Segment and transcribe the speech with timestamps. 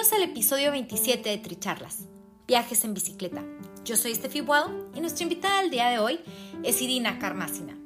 [0.00, 2.08] Bienvenidos al episodio 27 de Tricharlas,
[2.46, 3.44] Viajes en Bicicleta.
[3.84, 6.20] Yo soy Steffi Guado y nuestra invitada del día de hoy
[6.62, 7.76] es Irina Carmácina.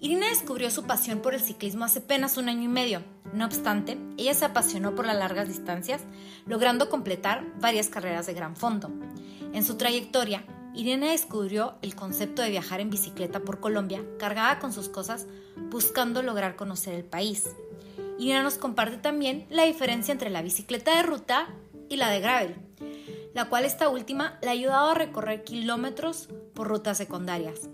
[0.00, 3.04] Irina descubrió su pasión por el ciclismo hace apenas un año y medio.
[3.32, 6.02] No obstante, ella se apasionó por las largas distancias,
[6.46, 8.90] logrando completar varias carreras de gran fondo.
[9.52, 14.72] En su trayectoria, Irina descubrió el concepto de viajar en bicicleta por Colombia, cargada con
[14.72, 15.28] sus cosas,
[15.70, 17.50] buscando lograr conocer el país.
[18.18, 21.48] Irina nos comparte también la diferencia entre la bicicleta de ruta
[21.88, 22.56] y la de gravel,
[23.34, 27.68] la cual esta última le ha ayudado a recorrer kilómetros por rutas secundarias.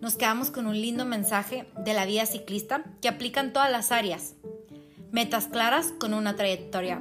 [0.00, 3.92] Nos quedamos con un lindo mensaje de la vida ciclista que aplica en todas las
[3.92, 4.34] áreas.
[5.12, 7.00] Metas claras con una trayectoria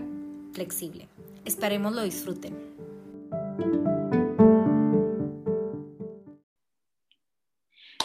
[0.54, 1.08] flexible.
[1.46, 2.56] Esperemos lo disfruten.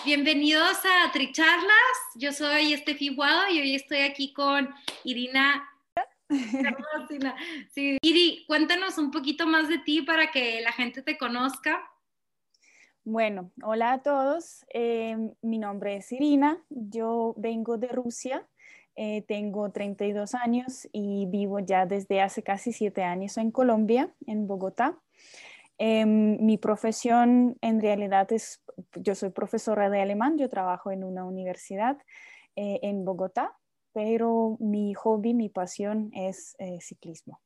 [0.08, 1.98] Bienvenidos a Tricharlas.
[2.14, 4.70] Yo soy Estefi Guado y hoy estoy aquí con
[5.04, 5.68] Irina.
[7.74, 7.98] Sí.
[8.00, 11.78] Iri, cuéntanos un poquito más de ti para que la gente te conozca.
[13.04, 14.64] Bueno, hola a todos.
[14.72, 16.58] Eh, mi nombre es Irina.
[16.70, 18.48] Yo vengo de Rusia.
[18.96, 24.46] Eh, tengo 32 años y vivo ya desde hace casi siete años en Colombia, en
[24.46, 24.98] Bogotá.
[25.78, 28.60] Em, mi profesión en realidad es,
[28.96, 31.96] yo soy profesora de alemán, yo trabajo en una universidad
[32.56, 33.56] eh, en Bogotá,
[33.92, 37.40] pero mi hobby, mi pasión es eh, ciclismo.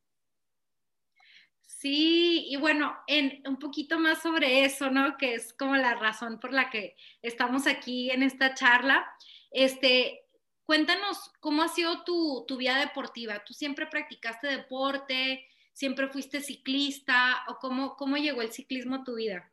[1.61, 5.17] Sí, y bueno, en, un poquito más sobre eso, ¿no?
[5.19, 9.05] Que es como la razón por la que estamos aquí en esta charla.
[9.51, 10.25] Este,
[10.65, 13.43] cuéntanos cómo ha sido tu, tu vida deportiva.
[13.45, 15.45] ¿Tú siempre practicaste deporte?
[15.73, 19.53] ¿Siempre fuiste ciclista o cómo, cómo llegó el ciclismo a tu vida?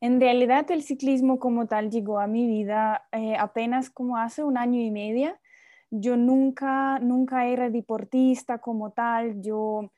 [0.00, 4.56] En realidad el ciclismo como tal llegó a mi vida eh, apenas como hace un
[4.56, 5.36] año y medio.
[5.90, 9.42] Yo nunca, nunca era deportista como tal.
[9.42, 9.90] Yo,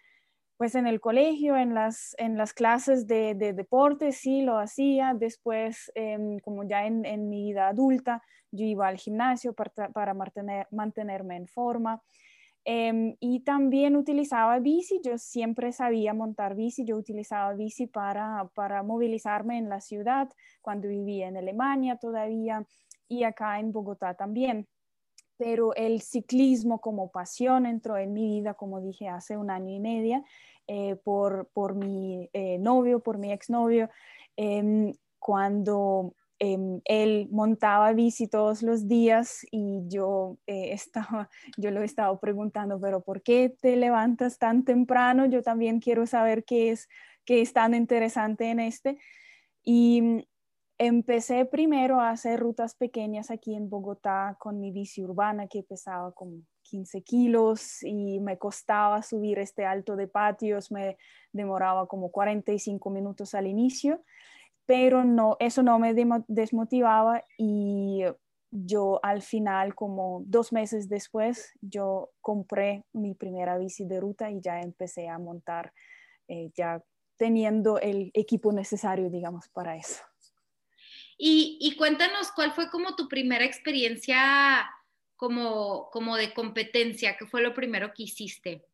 [0.57, 5.15] pues en el colegio, en las, en las clases de, de deporte, sí lo hacía.
[5.15, 10.15] Después, em, como ya en, en, mi vida adulta, yo iba al gimnasio para, para
[10.15, 12.03] mantener, mantenerme en forma.
[12.65, 18.83] Em, y también utilizaba bici, yo siempre sabía montar bici, yo utilizaba bici para, para
[18.83, 20.29] movilizarme en la ciudad
[20.61, 22.67] cuando vivía en Alemania todavía
[23.09, 24.69] y acá en Bogotá también.
[25.39, 29.81] Pero el ciclismo como pasión entró en mi vida, como dije, hace un año y
[29.81, 30.23] medio,
[30.67, 33.89] eh, por, por, mi eh, novio, por mi exnovio.
[34.37, 41.29] Eh, cuando Em, él montaba bici todos los días y yo eh, estaba,
[41.59, 45.27] yo lo he estado preguntando, pero ¿por qué te levantas tan temprano?
[45.27, 46.89] Yo también quiero saber qué es,
[47.27, 48.99] qué es tan interesante en este.
[49.63, 50.27] Y
[50.79, 56.13] empecé primero a hacer rutas pequeñas aquí en Bogotá con mi bici urbana que pesaba
[56.13, 60.97] como 15 kilos y me costaba subir este alto de patios, me
[61.33, 64.03] demoraba como 45 minutos al inicio
[64.71, 65.93] pero no, eso no me
[66.29, 68.05] desmotivaba y
[68.53, 74.41] yo al final, como dos meses después, yo compré mi primera bici de ruta y
[74.41, 75.73] ya empecé a montar,
[76.29, 76.81] eh, ya
[77.17, 80.05] teniendo el equipo necesario, digamos, para eso.
[81.19, 84.71] Y, y, cuéntanos cuál fue como tu primera experiencia
[85.17, 88.65] como, como de competencia, ¿qué fue lo primero que hiciste?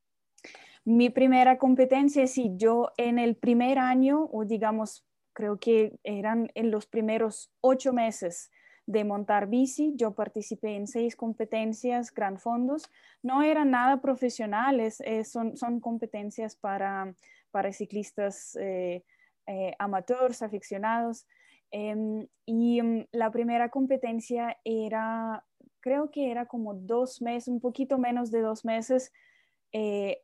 [0.84, 5.05] Mi primera competencia, sí, yo en el primer año, o digamos
[5.36, 8.50] creo que eran en los primeros ocho meses
[8.86, 9.92] de montar bici.
[9.94, 12.90] Yo participé en seis competencias, gran fondos.
[13.22, 17.14] No eran nada profesionales, eh, son, son competencias para,
[17.50, 19.04] para ciclistas eh,
[19.46, 21.26] eh, amateurs, aficionados.
[21.70, 25.44] Em, y mm, la primera competencia era,
[25.80, 29.12] creo que era como dos meses, un poquito menos de dos meses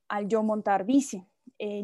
[0.08, 1.22] al yo montar bici.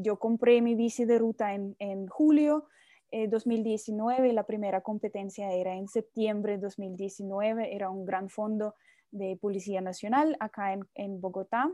[0.01, 2.67] yo compré mi bici de ruta en, en julio
[3.11, 8.75] 2019, la primera competencia era en septiembre de 2019, era un gran fondo
[9.11, 11.71] de Policía Nacional acá en, Bogotá.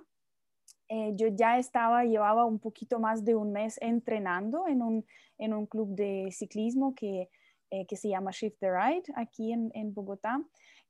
[0.88, 5.04] yo ya estaba, llevaba un poquito más de un mes entrenando en un,
[5.38, 7.28] en un club de ciclismo que,
[7.88, 10.40] que se llama Shift the Ride aquí en, en Bogotá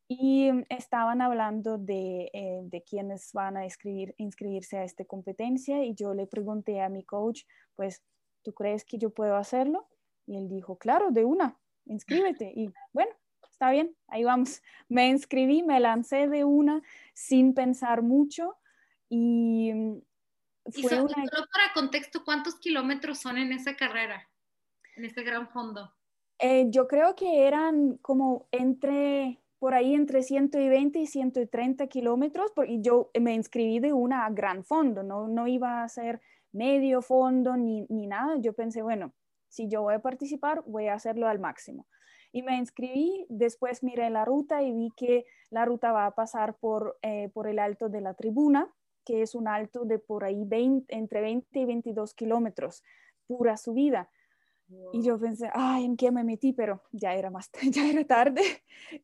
[0.08, 6.12] y estaban hablando de, eh, de quienes van a inscribirse a esta competencia y yo
[6.12, 7.42] le pregunté a mi coach,
[7.74, 8.02] pues,
[8.42, 9.88] ¿tú crees que yo puedo hacerlo?
[10.26, 12.52] Y él dijo, claro, de una, inscríbete.
[12.54, 13.12] Y bueno,
[13.50, 14.62] está bien, ahí vamos.
[14.88, 16.82] Me inscribí, me lancé de una
[17.12, 18.56] sin pensar mucho
[19.08, 19.72] y
[20.66, 21.14] fue una...
[21.14, 24.28] Solo para contexto, ¿cuántos kilómetros son en esa carrera,
[24.96, 25.92] en este gran fondo?
[26.38, 32.82] Eh, yo creo que eran como entre por ahí entre 120 y 130 kilómetros, y
[32.82, 36.20] yo me inscribí de una a gran fondo, no, no iba a ser
[36.52, 38.36] medio fondo ni, ni nada.
[38.40, 39.14] Yo pensé, bueno,
[39.54, 41.86] si yo voy a participar, voy a hacerlo al máximo.
[42.32, 46.56] Y me inscribí, después miré la ruta y vi que la ruta va a pasar
[46.56, 48.68] por, eh, por el alto de la tribuna,
[49.04, 52.82] que es un alto de por ahí 20, entre 20 y 22 kilómetros,
[53.28, 54.10] pura subida.
[54.92, 56.52] Y yo pensé, ay, ¿en qué me metí?
[56.52, 58.42] Pero ya era más, ya era tarde.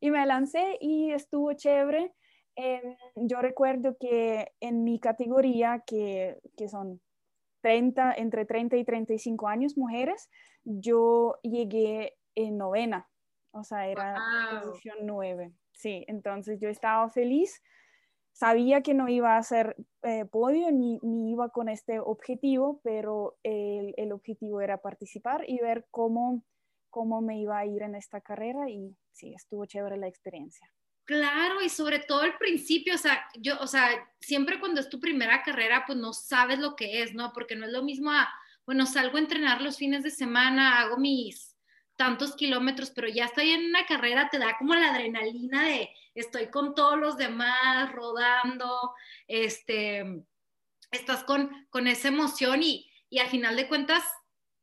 [0.00, 2.12] Y me lancé y estuvo chévere.
[2.56, 7.00] Em, yo recuerdo que en mi categoría, que, que, son
[7.60, 10.30] 30, entre 30 y 35 años mujeres,
[10.64, 13.08] yo llegué en novena.
[13.52, 14.16] O sea, era
[14.64, 15.52] posición 9.
[15.72, 17.62] Sí, entonces yo estaba feliz
[18.32, 23.36] sabía que no iba a ser eh, podio ni, ni, iba con este objetivo, pero
[23.42, 26.42] el, el, objetivo era participar y ver cómo,
[26.88, 30.66] cómo me iba a ir en esta carrera y sí, estuvo chévere la experiencia.
[31.10, 35.00] Claro, y sobre todo al principio, o sea, yo, o sea, siempre cuando es tu
[35.00, 37.32] primera carrera, pues no sabes lo que es, ¿no?
[37.32, 38.32] Porque no es lo mismo a,
[38.64, 41.56] bueno, salgo a entrenar los fines de semana, hago mis
[41.96, 46.46] tantos kilómetros, pero ya estoy en una carrera, te da como la adrenalina de estoy
[46.46, 48.94] con todos los demás rodando,
[49.26, 50.22] este,
[50.92, 54.04] estás con, con esa emoción y, y al final de cuentas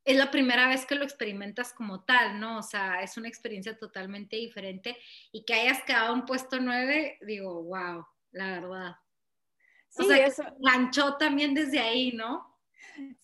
[0.08, 2.60] es la primera vez que lo experimentas como tal, ¿no?
[2.60, 4.98] O sea, es una experiencia totalmente diferente
[5.34, 8.96] y que hayas quedado un puesto nueve, digo, wow, la verdad.
[9.90, 10.44] Sí, o sea, eso...
[10.60, 12.58] ganchó también desde ahí, ¿no?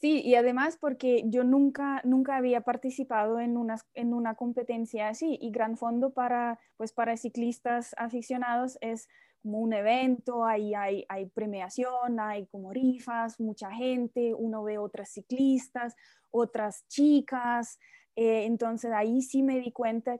[0.02, 5.38] Sí, y además porque yo nunca, nunca había participado en una, en una competencia así
[5.42, 9.08] y Gran Fondo para, pues para ciclistas aficionados es
[9.44, 15.12] como un evento, ahí hay, hay premiación, hay como rifas, mucha gente, uno ve otras
[15.12, 15.96] ciclistas,
[16.32, 17.78] otras chicas,
[18.16, 20.20] eh, entonces ahí sí me di cuenta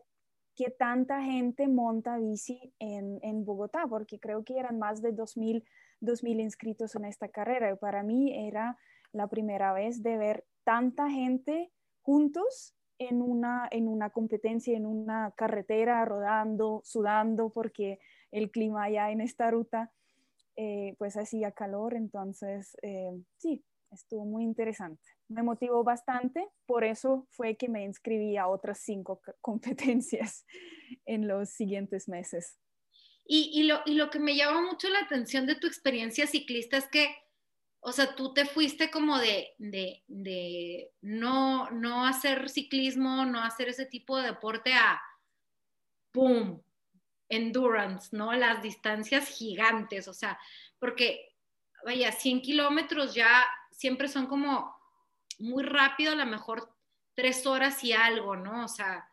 [0.56, 6.42] que tanta gente monta bici en, en Bogotá, porque creo que eran más de 2.000
[6.42, 8.78] inscritos en esta carrera y para mí era
[9.14, 11.72] la primera vez de ver tanta gente
[12.02, 18.00] juntos en una, en una competencia, en una carretera, rodando, sudando, porque
[18.32, 19.92] el clima allá en esta ruta
[20.56, 25.02] eh, pues hacía calor, entonces eh, sí, estuvo muy interesante.
[25.28, 30.46] Me motivó bastante, por eso fue que me inscribí a otras cinco competencias
[31.06, 32.60] en los siguientes meses.
[33.26, 36.78] Y, y, lo, y lo que me llama mucho la atención de tu experiencia ciclista
[36.78, 37.08] es que
[37.86, 43.86] o sea, tú te fuiste como de, de, no, no hacer ciclismo, no hacer ese
[43.86, 45.02] tipo de deporte a,
[46.14, 46.62] ¡pum!,
[47.28, 48.32] endurance, ¿no?
[48.32, 50.40] Las distancias gigantes, o sea,
[50.80, 51.36] porque,
[51.86, 54.74] vaya, 100 kilómetros ya siempre son como
[55.40, 56.74] muy rápido, a lo mejor
[57.16, 58.64] tres horas y algo, ¿no?
[58.64, 59.10] O sea,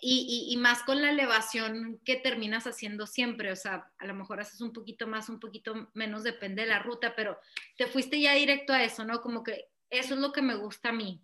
[0.00, 4.60] y, más con la elevación que terminas haciendo siempre, o sea, a lo mejor haces
[4.60, 7.38] un poquito más, un poquito menos, depende de la ruta, pero
[7.76, 9.20] te fuiste ya directo a eso, ¿no?
[9.20, 11.22] Como que eso es lo que me gusta a mí.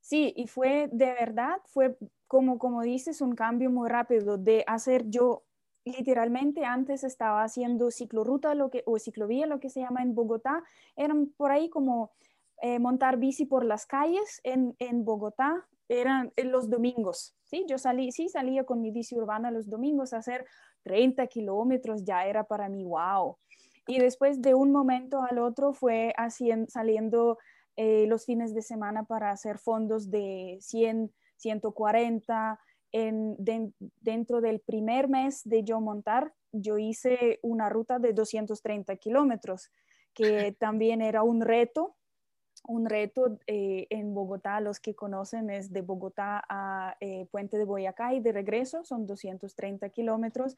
[0.00, 5.04] Sí, y fue de verdad, fue como, como dices, un cambio muy rápido de hacer
[5.08, 5.44] yo,
[5.84, 10.64] literalmente antes estaba haciendo cicloruta lo que, o ciclovía, lo que se llama en Bogotá,
[10.96, 12.12] eran por ahí como
[12.60, 15.66] eh, montar bici por las calles en, en Bogotá,
[16.00, 17.64] eran los domingos, ¿sí?
[17.68, 20.46] Yo salí, sí, salía con mi bici urbana los domingos a hacer
[20.84, 23.36] 30 kilómetros, ya era para mí, wow.
[23.86, 27.38] Y después de un momento al otro fue haciendo, saliendo
[27.76, 32.58] eh, los fines de semana para hacer fondos de 100, 140.
[32.94, 33.36] En,
[34.00, 39.70] dentro del primer mes de yo montar, yo hice una ruta de 230 kilómetros,
[40.12, 41.96] que también era un reto
[42.64, 47.64] un reto eh, en Bogotá, los que conocen es de Bogotá a eh, Puente de
[47.64, 50.56] Boyacá y de regreso, son 230 kilómetros.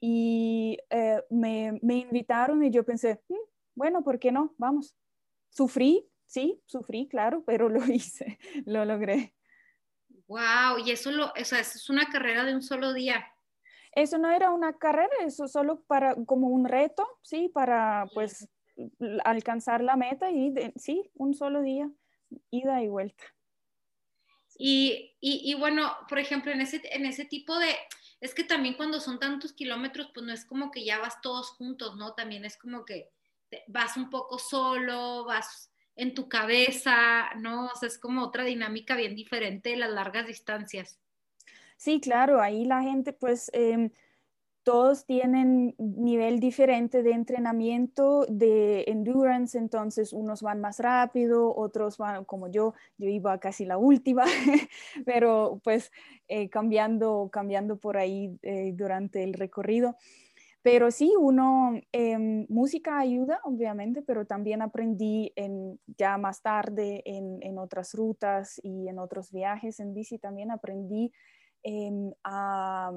[0.00, 3.34] Y eh, me, invitaron y yo pensé, mm,
[3.74, 4.54] bueno, ¿por qué no?
[4.58, 4.96] Vamos.
[5.50, 9.34] Sufrí, sí, sufrí, claro, pero lo hice, lo logré.
[10.28, 13.26] Wow, y eso, lo, o sea, eso es una carrera de un solo día.
[13.92, 18.48] Eso no era una carrera, eso solo para como un reto, sí, para pues
[19.24, 21.90] alcanzar la meta y sí, un solo día,
[22.50, 23.24] ida y vuelta.
[24.58, 27.74] Y, y, y, bueno, por ejemplo, en ese, en ese tipo de,
[28.20, 31.50] es que también cuando son tantos kilómetros, pues no es como que ya vas todos
[31.50, 32.14] juntos, ¿no?
[32.14, 33.10] También es como que
[33.66, 37.66] vas un poco solo, vas en tu cabeza, ¿no?
[37.66, 40.98] O sea, es como otra dinámica bien diferente de las largas distancias.
[41.76, 43.50] Sí, claro, ahí la gente pues...
[43.52, 43.90] Eh,
[44.66, 52.24] todos tienen nivel diferente de entrenamiento, de endurance, entonces unos van más rápido, otros van
[52.24, 54.24] como yo, yo iba casi la última,
[55.06, 55.92] pero pues
[56.26, 59.94] eh, cambiando, cambiando por ahí eh, durante el recorrido.
[60.62, 67.38] Pero sí, uno, em, música ayuda, obviamente, pero también aprendí en, ya más tarde en,
[67.40, 71.12] en, otras rutas y en otros viajes en bici, también aprendí
[71.62, 72.90] em, a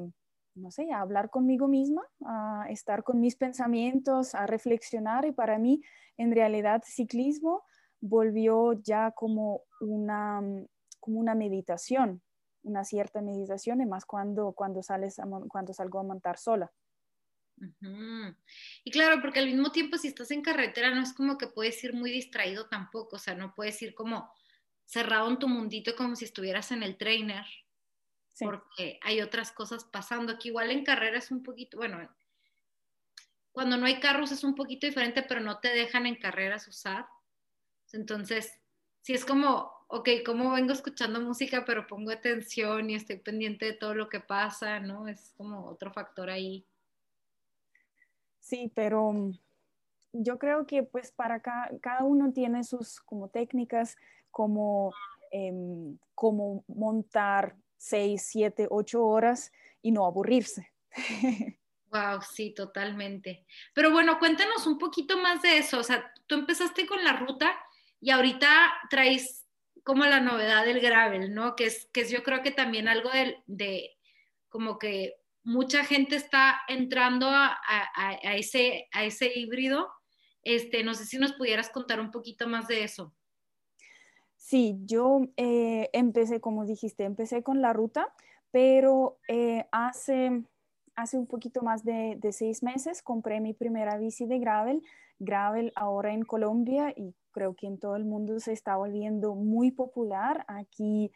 [0.56, 5.26] no sé, a hablar conmigo misma, a estar con mis pensamientos, a reflexionar.
[5.26, 5.82] Y para mí
[6.18, 7.64] en realidad ciclismo
[8.02, 10.42] volvió ya como una,
[11.00, 12.22] como una meditación,
[12.64, 15.18] una cierta meditación y más cuando, cuando, sales
[15.50, 16.72] cuando salgo a montar sola.
[18.86, 21.84] Y claro, porque al mismo tiempo si estás en carretera no es como que puedes
[21.84, 24.32] ir muy distraído tampoco, o sea, no puedes ir como
[24.86, 27.46] cerrado en tu mundito como si estuvieras en el trainer,
[28.40, 30.34] porque hay otras cosas pasando.
[30.34, 32.10] Aquí igual en carrera es un poquito, bueno,
[33.52, 37.08] cuando no hay carros es un poquito diferente, pero no te dejan en carreras usar.
[37.92, 38.60] Entonces,
[39.02, 43.74] si es como, ok, como vengo escuchando música, pero pongo atención y estoy pendiente de
[43.74, 45.08] todo lo que pasa, ¿no?
[45.08, 46.66] Es como otro factor ahí.
[48.40, 49.32] Sí, pero mm,
[50.14, 53.98] yo creo que pues para cada, cada uno tiene sus como técnicas,
[54.32, 54.94] como,
[55.32, 60.72] em, como montar seis, siete, ocho horas y no aburrirse.
[61.92, 63.48] Wow, sí, totalmente.
[63.74, 65.80] Pero bueno, cuéntanos un poquito más de eso.
[65.80, 67.60] O sea, tú empezaste con la ruta
[68.00, 69.48] y ahorita traes
[69.84, 71.56] como la novedad del gravel, ¿no?
[71.56, 73.98] Que es, que es yo creo que también algo de, de
[74.50, 79.92] como que mucha gente está entrando a, a, ese, a ese híbrido.
[80.44, 83.16] Este, no sé si nos pudieras contar un poquito más de eso.
[84.40, 88.08] Sí, yo eh, empecé, como dijiste, empecé con la ruta,
[88.52, 90.44] pero eh, hace,
[90.96, 94.82] hace un poquito más de, de, seis meses compré mi primera bici de gravel.
[95.20, 99.72] Gravel ahora en Colombia y creo que en todo el mundo se está volviendo muy
[99.72, 100.46] popular.
[100.48, 101.12] Aquí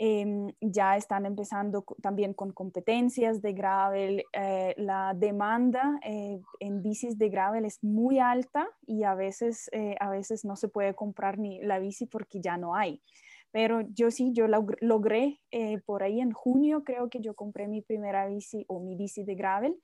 [0.00, 4.24] Em, ya están empezando también con competencias de gravel.
[4.32, 9.96] Eh, la demanda eh, en bicis de gravel es muy alta y a veces, eh,
[9.98, 13.02] a veces no se puede comprar ni la bici porque ya no hay.
[13.50, 15.40] Pero yo sí, yo logré
[15.84, 19.34] por ahí en junio, creo que yo compré mi primera bici o mi bici de
[19.34, 19.82] gravel.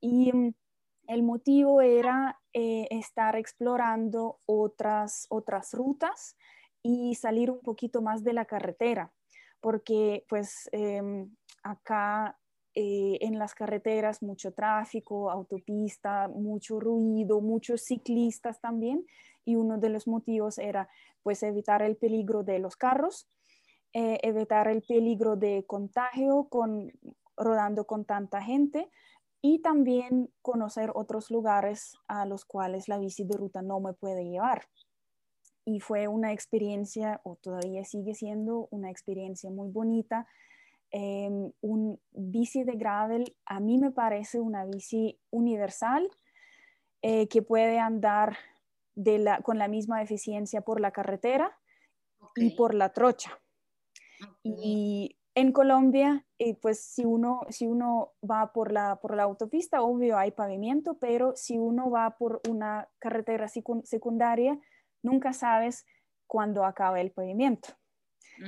[0.00, 0.54] Y mm,
[1.08, 6.36] el motivo era estar explorando otras, otras rutas
[6.82, 9.12] y salir un poquito más de la carretera
[9.60, 12.38] porque pues em, acá
[12.74, 19.06] eh, en las carreteras mucho tráfico, autopista, mucho ruido, muchos ciclistas también
[19.44, 20.88] y uno de los motivos era
[21.22, 23.28] pues evitar el peligro de los carros,
[23.92, 26.92] eh, evitar el peligro de contagio con,
[27.36, 28.90] rodando con tanta gente
[29.40, 34.24] y también conocer otros lugares a los cuales la bici de ruta no me puede
[34.24, 34.66] llevar
[35.66, 40.26] y fue una experiencia, o todavía sigue siendo una experiencia muy bonita.
[40.92, 46.08] Em, un bici de gravel a mí me parece una bici universal
[47.02, 48.36] eh, que puede andar
[48.94, 51.58] de la, con la misma eficiencia por la carretera
[52.36, 53.38] y por la trocha.
[54.44, 59.82] Y en Colombia, eh, pues si uno, si uno va por la, por la autopista,
[59.82, 64.58] obvio hay pavimento, pero si uno va por una carretera secundaria,
[65.06, 65.86] nunca sabes
[66.26, 67.68] cuándo acaba el pavimento.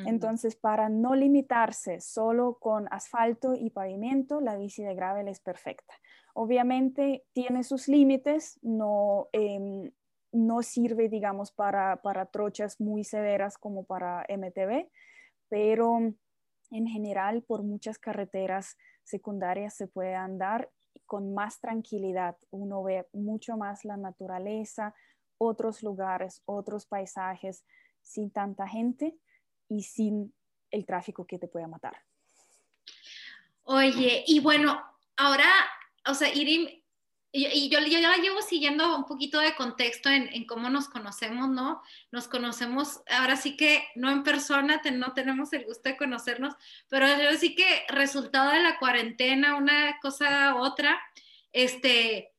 [0.04, 5.94] Entonces, para no limitarse solo con asfalto y pavimento, la bici de gravel es perfecta.
[6.34, 9.90] Obviamente tiene sus límites, no, em,
[10.30, 14.90] no sirve, digamos, para, para trochas muy severas como para MTB,
[15.48, 15.98] pero
[16.70, 20.70] en general por muchas carreteras secundarias se puede andar
[21.06, 22.36] con más tranquilidad.
[22.50, 24.94] Uno ve mucho más la naturaleza,
[25.38, 27.64] otros lugares, otros paisajes,
[28.02, 29.16] sin tanta gente
[29.68, 30.34] y sin
[30.70, 31.96] el tráfico que te pueda matar.
[33.64, 34.82] Oye, y bueno,
[35.16, 35.46] ahora,
[36.06, 36.68] o sea, Irim,
[37.30, 41.82] y, yo, ya la llevo siguiendo un poquito de contexto en, cómo nos conocemos, ¿no?
[42.10, 46.54] Nos conocemos, ahora sí que no en persona, no tenemos el gusto de conocernos,
[46.88, 50.98] pero yo sí que resultado de la cuarentena, una cosa u otra,
[51.52, 52.32] este,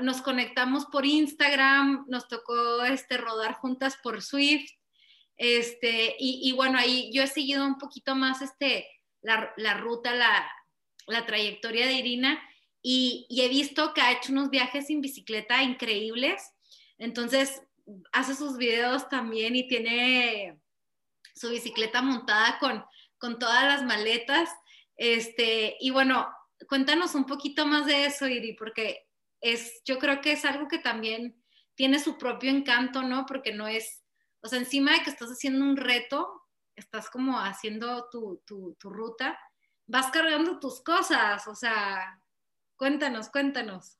[0.00, 4.70] nos conectamos por Instagram, nos tocó este, rodar juntas por Swift,
[5.36, 8.86] este, y, bueno, ahí yo he seguido un poquito más este,
[9.22, 10.48] la, la ruta, la,
[11.06, 12.40] la trayectoria de Irina
[12.82, 16.52] y, he visto que ha hecho unos viajes en bicicleta increíbles.
[16.98, 17.62] Entonces,
[18.12, 20.60] hace sus videos también y tiene
[21.34, 22.84] su bicicleta montada con,
[23.18, 24.50] con todas las maletas.
[24.96, 26.28] Este, y bueno,
[26.68, 29.06] cuéntanos un poquito más de eso, Iri, porque
[29.42, 31.44] es, yo creo que es algo que también
[31.74, 33.26] tiene su propio encanto, ¿no?
[33.26, 34.02] Porque no es,
[34.40, 39.38] o sea, encima de que estás haciendo un reto, estás como haciendo tu, tu, ruta,
[39.86, 42.18] vas cargando tus cosas, o sea,
[42.82, 43.96] Cuéntanos, cuéntanos.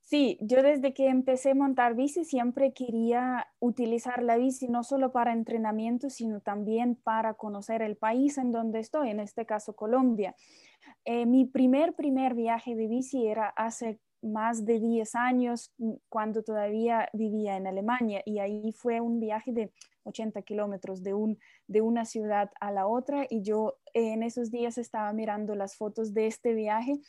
[0.00, 5.12] Sí, yo desde que empecé a montar bici siempre quería utilizar la bici no solo
[5.12, 10.34] para entrenamiento, sino también para conocer el país en donde estoy, en este caso Colombia.
[11.04, 16.42] Eh, mi primer, primer viaje de bici era hace más de 10 años, mm, cuando
[16.42, 19.72] todavía vivía en Alemania, y ahí fue un viaje de
[20.04, 24.78] 80 kilómetros de, un, de una ciudad a la otra, y yo en esos días
[24.78, 27.00] estaba mirando las fotos de este viaje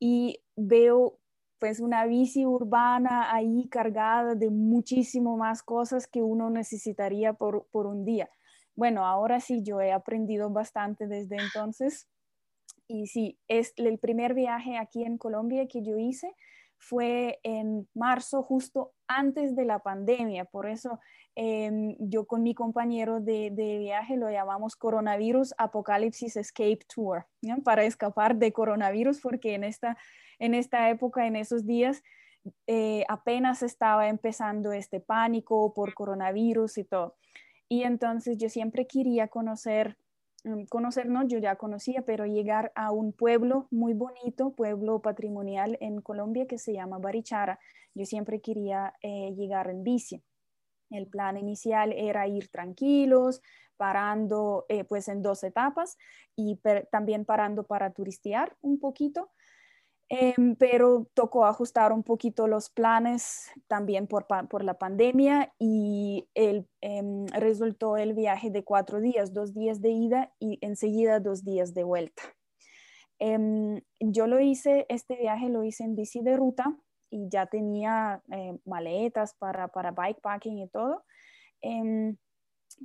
[0.00, 1.18] y veo
[1.58, 8.04] pues una bici urbana ahí cargada de muchísimo más cosas que uno necesitaría por, un
[8.04, 8.30] día.
[8.76, 12.06] Bueno, ahora sí, yo he aprendido bastante desde entonces.
[12.88, 16.34] Y sí, es el primer viaje aquí en Colombia que yo hice
[16.78, 20.44] fue en marzo, justo antes de la pandemia.
[20.44, 21.00] Por eso
[21.34, 27.26] em, yo con mi compañero de, viaje lo llamamos Coronavirus Apocalipsis Escape Tour,
[27.64, 29.98] para escapar de coronavirus, porque en esta,
[30.38, 32.02] en esta época, en esos días,
[32.66, 37.16] eh, apenas estaba empezando este pánico por coronavirus y todo.
[37.68, 39.98] Y entonces yo siempre quería conocer
[40.68, 46.46] conocernos, yo ya conocía, pero llegar a un pueblo muy bonito, pueblo patrimonial en Colombia
[46.46, 47.58] que se llama Barichara.
[47.94, 50.22] Yo siempre quería eh, llegar en bici.
[50.90, 53.42] El plan inicial era ir tranquilos,
[53.76, 55.96] parando eh, pues en dos etapas
[56.36, 59.30] y también parando para turistear un poquito.
[60.10, 64.24] Em, pero tocó ajustar un poquito los planes también por,
[64.64, 70.58] la pandemia y em, resultó el viaje de cuatro días, dos días de ida y
[70.62, 72.22] enseguida dos días de vuelta.
[73.18, 76.74] Em, yo lo hice, este viaje lo hice en bici de ruta
[77.10, 81.04] y ya tenía eh, maletas para, para bikepacking y todo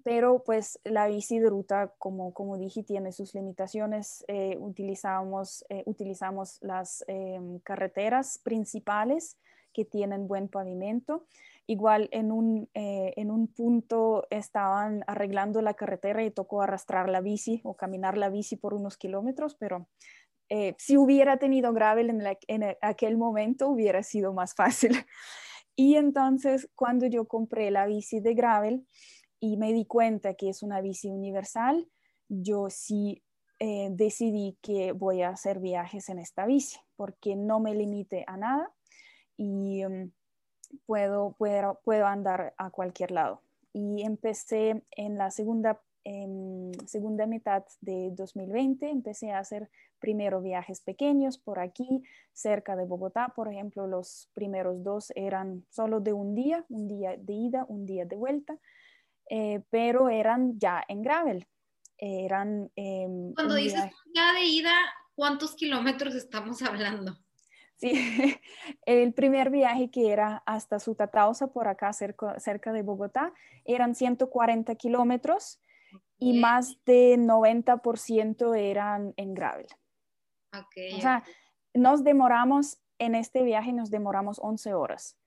[0.04, 4.26] pero pues la bici de ruta, como, como dije, tiene sus limitaciones.
[4.28, 9.38] Eh, utilizamos, eh, utilizamos las em, carreteras principales
[9.74, 11.26] que tienen buen pavimento.
[11.68, 17.22] Igual en un, eh, en un punto estaban arreglando la carretera y tocó arrastrar la
[17.22, 19.88] bici o caminar la bici por unos kilómetros, pero
[20.78, 24.92] si hubiera tenido gravel en, en aquel momento hubiera sido más fácil.
[25.76, 28.86] Y entonces cuando yo compré la bici de gravel,
[29.44, 31.86] y me di cuenta que es una bici universal,
[32.30, 33.22] yo sí
[33.60, 38.38] eh, decidí que voy a hacer viajes en esta bici porque no me limite a
[38.38, 38.72] nada
[39.36, 40.12] y mm,
[40.86, 43.42] puedo, puedo, puedo, andar a cualquier lado.
[43.74, 50.80] Y empecé en la segunda, em, segunda mitad de 2020, empecé a hacer primero viajes
[50.80, 52.02] pequeños por aquí,
[52.32, 57.18] cerca de Bogotá, por ejemplo, los primeros dos eran solo de un día, un día
[57.18, 58.58] de ida, un día de vuelta.
[59.30, 61.48] Eh, pero eran ya en gravel.
[61.98, 63.84] Eran, em, Cuando dices
[64.14, 64.76] ya de ida,
[65.16, 67.18] ¿cuántos kilómetros estamos hablando?
[67.78, 67.92] Sí,
[68.86, 73.34] el primer viaje que era hasta Sutatausa, por acá cerca, cerca de Bogotá,
[73.66, 75.60] eran 140 kilómetros
[76.18, 79.68] y más de 90% eran en gravel.
[80.68, 80.94] Okay.
[80.94, 81.24] O sea,
[81.74, 85.18] nos demoramos, en este viaje nos demoramos 11 horas.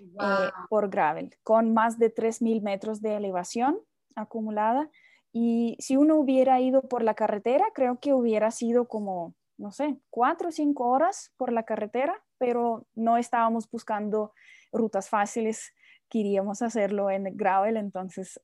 [0.00, 3.78] Eh, por gravel, con más de 3.000 metros de elevación
[4.14, 4.90] acumulada.
[5.32, 9.98] Y si uno hubiera ido por la carretera, creo que hubiera sido como, no sé,
[10.08, 14.32] cuatro o cinco horas por la carretera, pero no estábamos buscando
[14.72, 15.74] rutas fáciles,
[16.08, 18.40] queríamos hacerlo en gravel, entonces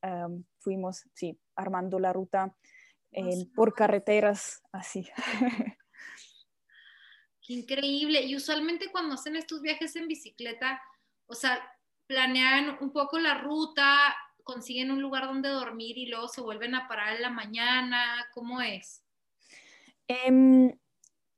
[0.59, 2.55] fuimos, sí, armando la ruta
[3.55, 5.09] por carreteras así.
[7.41, 8.21] Qué increíble.
[8.21, 10.79] Y usualmente cuando hacen estos viajes en bicicleta,
[11.27, 11.61] o sea,
[12.07, 16.87] planean un poco la ruta, consiguen un lugar donde dormir y luego se vuelven a
[16.87, 19.03] parar en la mañana, ¿cómo es?
[20.07, 20.71] Em,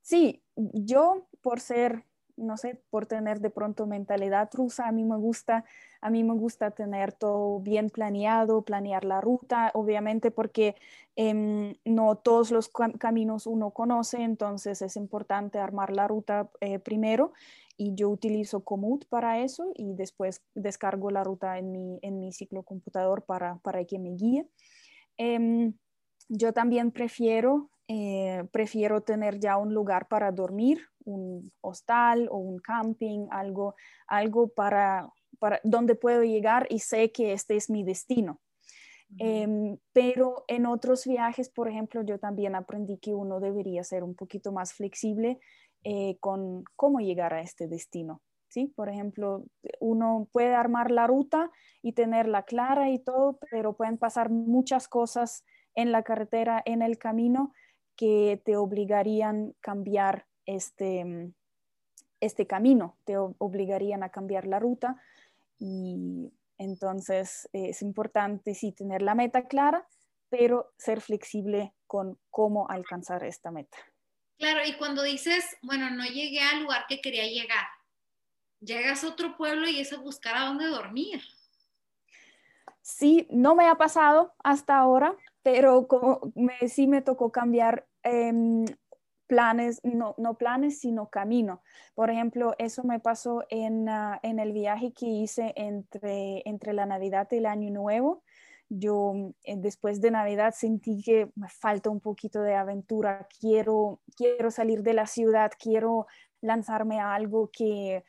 [0.01, 2.05] sí, yo por ser
[2.39, 5.65] no sé, por tener de pronto mentalidad rusa, a mí me gusta,
[6.01, 10.75] a mí me gusta tener todo bien planeado, planear la ruta, obviamente porque
[11.15, 17.33] em, no todos los caminos uno conoce, entonces es importante armar la ruta eh, primero
[17.77, 22.33] y yo utilizo Komoot para eso y después descargo la ruta en mi, en mi
[22.33, 24.47] ciclocomputador para, para que me guíe.
[25.17, 25.73] Em,
[26.29, 32.59] yo también prefiero, eh, prefiero tener ya un lugar para dormir, un hostal o un
[32.59, 33.73] camping, algo,
[34.05, 38.39] algo para, para donde puedo llegar y sé que este es mi destino.
[39.17, 44.13] Em, pero en otros viajes, por ejemplo, yo también aprendí que uno debería ser un
[44.13, 45.39] poquito más flexible
[45.83, 48.21] eh, con cómo llegar a este destino.
[48.49, 48.71] ¿sí?
[48.75, 49.45] Por ejemplo,
[49.79, 51.49] uno puede armar la ruta
[51.81, 56.99] y tenerla clara y todo, pero pueden pasar muchas cosas en la carretera, en el
[56.99, 57.51] camino,
[57.99, 61.33] que te obligarían a cambiar este, mm,
[62.21, 64.95] este camino, te obligarían a cambiar la ruta
[65.57, 69.85] y entonces eh, es importante sí tener la meta clara,
[70.29, 73.77] pero ser flexible con cómo alcanzar esta meta.
[74.37, 77.67] Claro, y cuando dices, bueno, no llegué al lugar que quería llegar,
[78.61, 81.21] llegas a otro pueblo y es a buscar a dónde dormir.
[82.81, 88.65] Sí, no me ha pasado hasta ahora, pero como me, sí me tocó cambiar em,
[89.27, 91.61] planes, no, no, planes, sino camino.
[91.95, 96.85] Por ejemplo, eso me pasó en, ah, en el viaje que hice entre, entre la
[96.85, 98.23] Navidad y el Año Nuevo.
[98.69, 104.51] Yo eh, después de Navidad sentí que me falta un poquito de aventura, quiero, quiero
[104.51, 106.07] salir de la ciudad, quiero
[106.41, 108.03] lanzarme a algo que,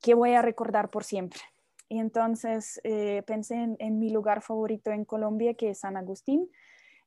[0.00, 1.40] que voy a recordar por siempre.
[1.88, 6.50] Y entonces eh, pensé en, mi lugar favorito en Colombia, que es San Agustín,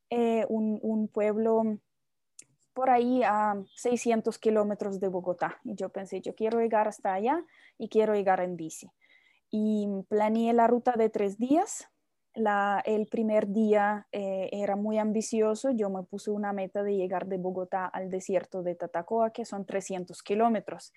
[0.09, 1.61] eh, un, pueblo
[2.77, 5.59] por ahí a 600 kilómetros de Bogotá.
[5.63, 7.43] Y yo pensé, yo quiero llegar hasta allá
[7.79, 8.91] y quiero llegar en bici.
[9.49, 11.89] Y planeé la ruta de tres días.
[12.35, 15.71] La, el primer día eh, era muy ambicioso.
[15.71, 19.65] Yo me puse una meta de llegar de Bogotá al desierto de Tatacoa, que son
[19.65, 20.93] 300 kilómetros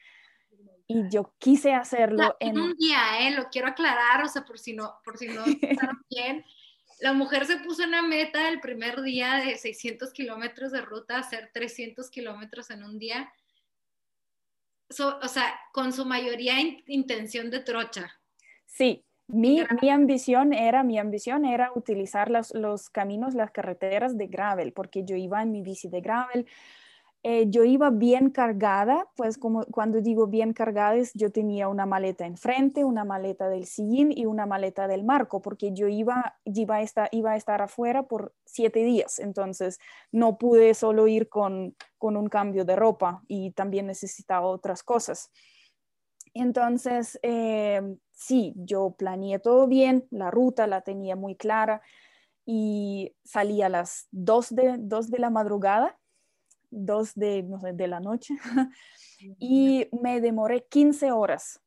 [0.87, 2.59] y yo quise hacerlo en...
[2.59, 3.31] un día, ¿eh?
[3.31, 5.45] lo quiero aclarar, o sea, por si no, por si no
[6.11, 6.45] bien.
[7.01, 11.51] La mujer se puso una meta el primer día de 600 kilómetros de ruta, hacer
[11.53, 13.33] 300 kilómetros en un día.
[14.99, 16.55] o sea, con su mayoría
[16.87, 18.21] intención de trocha.
[18.67, 24.27] Sí, mi, mi, ambición era, mi ambición era utilizar los, los, caminos, las carreteras de
[24.27, 26.47] gravel, porque yo iba en mi bici de gravel,
[27.23, 31.85] eh, yo iba bien cargada, pues como cuando digo bien cargada es yo tenía una
[31.85, 36.77] maleta enfrente, una maleta del sillín y una maleta del marco, porque yo iba, iba,
[36.77, 39.79] a, estar, iba a estar afuera por siete días, entonces
[40.11, 45.31] no pude solo ir con, con un cambio de ropa y también necesitaba otras cosas.
[46.33, 51.83] Entonces, eh, sí, yo planeé todo bien, la ruta la tenía muy clara
[52.47, 56.00] y salí a las 2 de, 2 de la madrugada
[56.71, 58.35] dos de, no sé, de la noche
[59.39, 61.61] y me demoré 15 horas,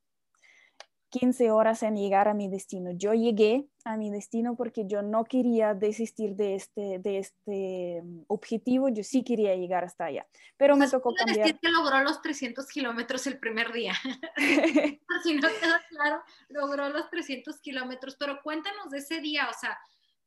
[1.10, 2.92] 15 horas en llegar a mi destino.
[2.92, 8.24] Yo llegué a mi destino porque yo no quería desistir de este, de este mm,
[8.28, 10.26] objetivo, yo sí quería llegar hasta allá,
[10.58, 11.38] pero me tocó cambiar.
[11.38, 13.94] Decir que logró los 300 kilómetros el primer día.
[15.24, 19.78] si no queda claro, logró los 300 kilómetros, pero cuéntanos de ese día, o sea,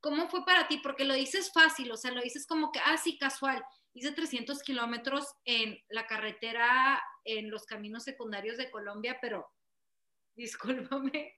[0.00, 0.78] ¿cómo fue para ti?
[0.82, 3.62] Porque lo dices fácil, o sea, lo dices como que, ah, sí, casual,
[3.94, 9.46] hice 300 kilómetros en la carretera, en los caminos secundarios de Colombia, pero
[10.37, 11.35] discúlpame,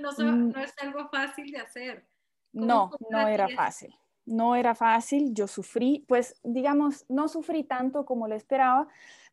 [0.00, 0.50] no, mm.
[0.50, 2.06] no es algo fácil de hacer.
[2.52, 3.94] No, no era fácil.
[4.26, 8.86] No era fácil, yo sufrí, pues digamos, no sufrí tanto como lo esperaba,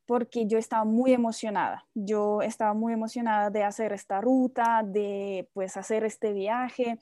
[0.06, 1.86] porque yo estaba muy emocionada.
[1.94, 7.00] Yo estaba muy emocionada de hacer esta ruta, de pues hacer este viaje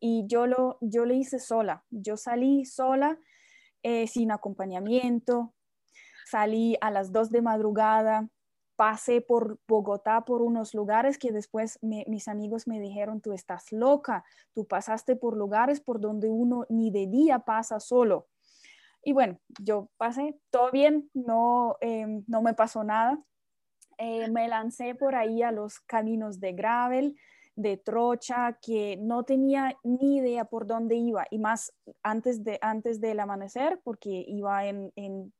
[0.00, 1.84] y yo lo yo lo hice sola.
[1.90, 3.18] Yo salí sola
[3.82, 5.54] eh, sin acompañamiento.
[6.26, 8.28] Salí a las 2 de madrugada,
[8.76, 14.24] pasé por Bogotá por unos lugares que después mis amigos me dijeron, tú estás loca,
[14.52, 18.28] tú pasaste por lugares por donde uno ni de día pasa solo.
[19.02, 23.18] Y bueno, yo pasé todo bien, no, em, no me pasó nada.
[23.98, 27.16] Eh, me lancé por ahí a los caminos de gravel,
[27.56, 33.00] de trocha que no tenía ni idea por dónde iba y más antes, de, antes
[33.00, 35.32] del amanecer porque iba en, en,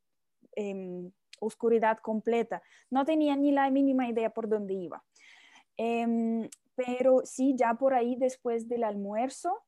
[1.38, 2.62] oscuridad completa.
[2.88, 5.04] No tenía ni la mínima idea por dónde iba.
[5.76, 9.62] Em, pero sí, ya por ahí después del almuerzo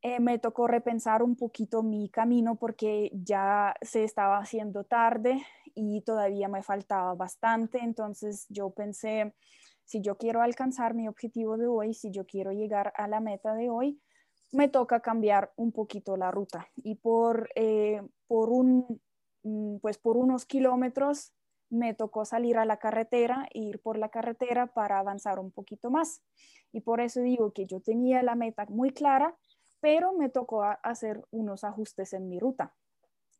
[0.00, 5.42] eh, me tocó repensar un poquito mi camino porque ya se estaba haciendo tarde
[5.74, 9.34] y todavía me faltaba bastante, entonces yo pensé,
[9.84, 13.54] si yo quiero alcanzar mi objetivo de hoy, si yo quiero llegar a la meta
[13.54, 14.00] de hoy,
[14.52, 19.00] me toca cambiar un poquito la ruta y por, eh, por, un,
[19.42, 21.32] mm, pues por unos kilómetros
[21.70, 25.90] me tocó salir a la carretera e ir por la carretera para avanzar un poquito
[25.90, 26.22] más.
[26.72, 29.36] Y por eso digo que yo tenía la meta muy clara,
[29.80, 32.74] pero me tocó hacer unos ajustes en mi ruta.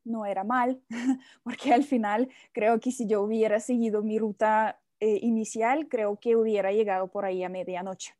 [0.04, 0.82] No era mal,
[1.44, 6.34] porque al final creo que si yo hubiera seguido mi ruta eh, inicial, creo que
[6.34, 8.14] hubiera llegado por ahí a medianoche.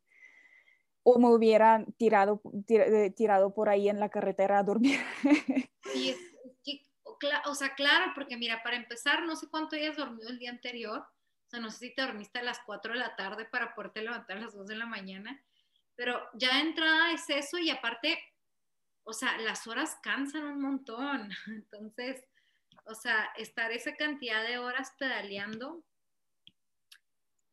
[1.01, 4.99] O me hubiera tirado, eh, tirado por ahí en la carretera a dormir.
[7.45, 10.99] o sea, claro, porque mira, para empezar, no sé cuánto hayas dormido el día anterior.
[10.99, 14.01] O sea, no sé si te dormiste a las 4 de la tarde para poderte
[14.01, 15.43] levantar a las 2 de la mañana.
[15.95, 18.19] Pero ya de entrada es eso y aparte,
[19.03, 21.29] o sea, las horas cansan un montón.
[21.47, 22.23] Entonces,
[22.85, 25.83] o sea, estar esa cantidad de horas pedaleando,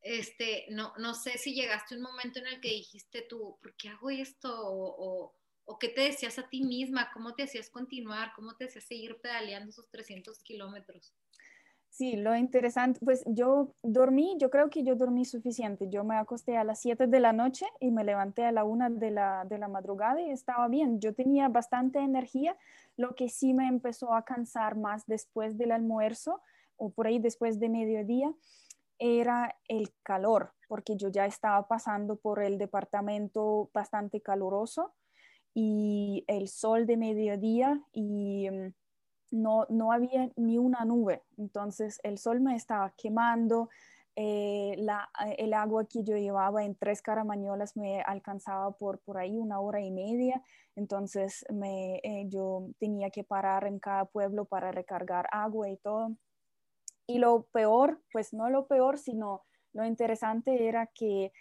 [0.02, 3.74] este, no, no sé si llegaste a un momento en el que dijiste tú, ¿por
[3.76, 4.50] qué hago esto?
[4.54, 5.34] o
[5.64, 7.10] ¿O qué te decías a ti misma?
[7.12, 8.32] ¿Cómo te hacías continuar?
[8.34, 11.14] ¿Cómo te hacías seguir pedaleando esos 300 kilómetros?
[11.88, 15.88] Sí, lo interesante, pues yo dormí, yo creo que yo dormí suficiente.
[15.90, 18.90] Yo me acosté a las 7 de la noche y me levanté a la 1
[18.90, 21.00] de la, de la madrugada y estaba bien.
[21.00, 22.56] Yo tenía bastante energía,
[22.96, 26.40] lo que sí me empezó a cansar más después del almuerzo
[26.76, 28.34] o por ahí después de mediodía
[28.98, 34.94] era el calor, porque yo ya estaba pasando por el departamento bastante caluroso
[35.54, 38.72] y el sol de mediodía y mm,
[39.32, 41.22] no, no había ni una nube.
[41.36, 43.68] Entonces el sol me estaba quemando,
[44.14, 49.16] eh, la, eh, el agua que yo llevaba en tres caramañolas me alcanzaba por, por
[49.16, 50.42] ahí una hora y media,
[50.76, 56.16] entonces me, eh, yo tenía que parar en cada pueblo para recargar agua y todo.
[57.06, 61.32] Y lo peor, pues no lo peor, sino lo interesante era que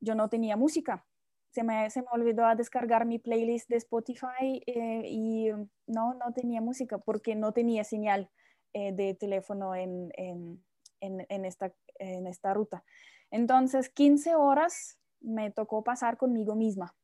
[0.00, 1.06] yo no tenía música
[1.50, 5.48] se me, se me olvidó a descargar mi playlist de Spotify eh, y
[5.86, 8.30] no, no tenía música porque no tenía señal
[8.74, 10.62] eh, de teléfono en, en,
[11.00, 12.84] en, esta, en esta ruta.
[13.30, 16.94] Entonces, 15 horas me tocó pasar conmigo misma.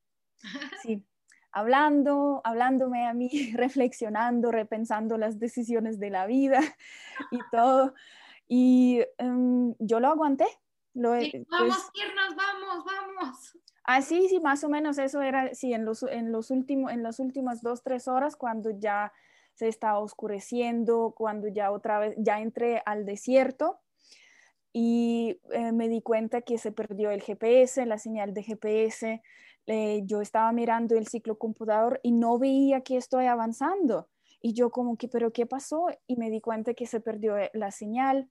[0.82, 1.04] Sí,
[1.54, 6.60] hablando, hablándome a mí, reflexionando, repensando las decisiones de la vida
[7.30, 7.94] y todo.
[8.46, 10.46] Y em, yo lo aguanté.
[10.92, 13.58] Lo, vamos, pues piernas, vamos, vamos.
[13.84, 17.02] Así, ah, sí, más o menos eso era, sí, en los, en los últimos, en
[17.02, 19.12] las últimas dos, tres horas, cuando ya
[19.54, 23.80] se estaba oscureciendo, cuando ya otra vez, ya entré al desierto
[24.72, 29.22] y eh, me di cuenta que se perdió el GPS, la señal de GPS.
[29.66, 34.08] Eh, yo estaba mirando el ciclo computador y no veía que estoy avanzando.
[34.40, 35.86] Y yo como que, pero ¿qué pasó?
[36.06, 38.28] Y me di cuenta que se perdió eh, la señal.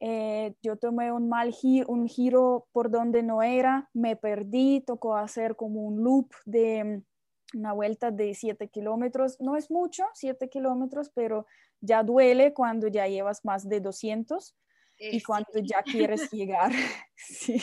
[0.00, 5.16] Eh, yo tomé un mal giro, un giro por donde no era, me perdí, tocó
[5.16, 9.40] hacer como un loop de mm, una vuelta de 7 kilómetros.
[9.40, 11.46] No es mucho, 7 kilómetros, pero
[11.80, 14.54] ya duele cuando ya llevas más de 200
[14.98, 16.72] y eh, cuando ya quieres llegar.
[17.16, 17.58] sí.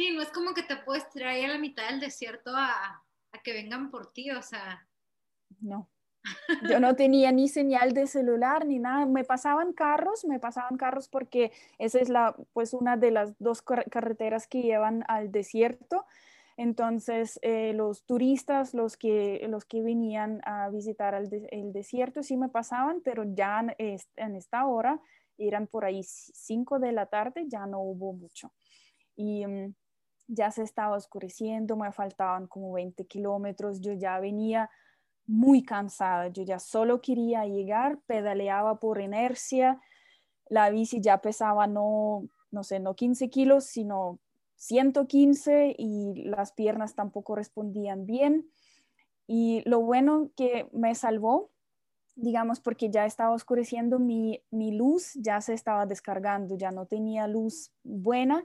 [0.00, 3.42] Sí, no es como que te puedes traer a la mitad del desierto a, a
[3.44, 4.88] que vengan por ti, o sea.
[5.60, 5.90] No.
[6.70, 9.04] Yo no tenía ni señal de celular ni nada.
[9.04, 13.60] Me pasaban carros, me pasaban carros porque esa es la, pues una de las dos
[13.60, 16.06] carreteras que llevan al desierto.
[16.56, 22.48] Entonces, eh, los turistas, los que, los que venían a visitar el, desierto, sí me
[22.48, 24.98] pasaban, pero ya en, esta hora,
[25.36, 28.50] eran por ahí 5 de la tarde, ya no hubo mucho.
[29.14, 29.74] Y mm,
[30.32, 34.70] ya se estaba oscureciendo, me faltaban como 20 kilómetros, yo ya venía
[35.26, 36.28] muy cansada.
[36.28, 39.80] Yo ya solo quería llegar, pedaleaba por inercia.
[40.48, 44.18] La bici ya pesaba no, no sé, no 15 kilos, sino
[44.56, 48.50] 115 y las piernas tampoco respondían bien.
[49.26, 51.50] Y lo bueno que me salvó,
[52.16, 57.28] digamos, porque ya estaba oscureciendo mi, mi luz, ya se estaba descargando, ya no tenía
[57.28, 58.44] luz buena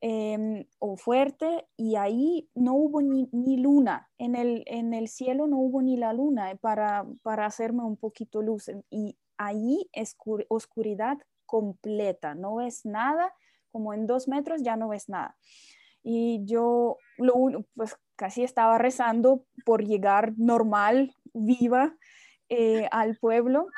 [0.00, 5.56] Em, o fuerte y ahí no hubo ni, luna, en el, en el cielo no
[5.56, 8.70] hubo ni la luna eh, para, para hacerme un poquito luz.
[8.90, 10.14] Y ahí es
[10.48, 13.32] oscuridad completa, no ves nada,
[13.72, 15.36] como en dos metros ya no ves nada.
[16.02, 21.96] Y yo lo, pues casi estaba rezando por llegar normal, viva
[22.50, 23.68] eh, al pueblo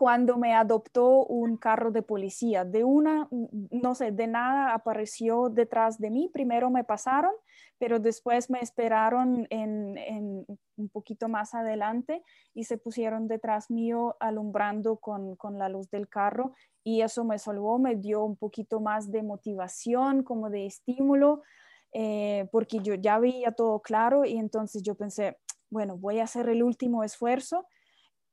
[0.00, 2.64] cuando me adoptó un carro de policía.
[2.64, 6.30] De una, no sé, de nada apareció detrás de mí.
[6.32, 7.32] Primero me pasaron,
[7.76, 10.46] pero después me esperaron en,
[10.78, 12.22] un poquito más adelante
[12.54, 17.78] y se pusieron detrás mío alumbrando con, la luz del carro y eso me salvó,
[17.78, 21.42] me dio un poquito más de motivación, como de estímulo,
[21.92, 25.36] eh, porque yo ya veía todo claro y entonces yo pensé,
[25.68, 27.66] bueno, voy a hacer el último esfuerzo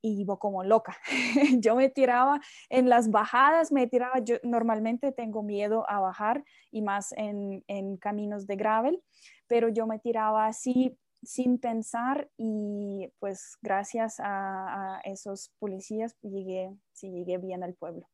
[0.01, 0.97] y iba como loca.
[1.59, 6.81] yo me tiraba en las bajadas, me tiraba, yo normalmente tengo miedo a bajar y
[6.81, 7.63] más en,
[7.97, 9.01] caminos de gravel,
[9.47, 17.09] pero yo me tiraba así sin pensar y pues gracias a, esos policías llegué, sí
[17.09, 18.07] llegué bien al pueblo.